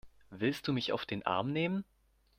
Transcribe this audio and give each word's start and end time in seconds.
Willst 0.31 0.67
du 0.67 0.73
mich 0.73 0.93
auf 0.93 1.05
den 1.05 1.27
Arm 1.27 1.51
nehmen? 1.51 1.85